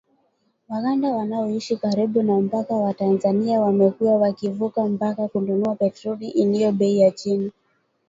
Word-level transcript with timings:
Waganda 0.69 1.09
wanaoishi 1.11 1.77
karibu 1.77 2.23
na 2.23 2.39
mpaka 2.41 2.75
wa 2.75 2.93
Tanzania 2.93 3.61
wamekuwa 3.61 4.15
wakivuka 4.17 4.85
mpaka 4.85 5.27
kununua 5.27 5.75
petroli 5.75 6.27
iliyo 6.29 6.71
bei 6.71 6.99
ya 6.99 7.11
chini. 7.11 7.51